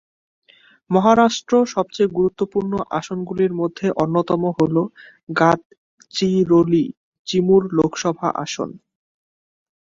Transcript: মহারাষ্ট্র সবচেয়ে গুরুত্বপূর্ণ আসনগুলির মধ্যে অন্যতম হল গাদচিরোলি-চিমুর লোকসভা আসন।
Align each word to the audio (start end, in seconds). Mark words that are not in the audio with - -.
মহারাষ্ট্র 0.89 1.53
সবচেয়ে 1.73 2.13
গুরুত্বপূর্ণ 2.17 2.71
আসনগুলির 2.97 3.53
মধ্যে 3.61 3.87
অন্যতম 4.03 4.41
হল 4.57 4.75
গাদচিরোলি-চিমুর 5.39 6.83
লোকসভা 7.77 8.29
আসন। 8.43 8.69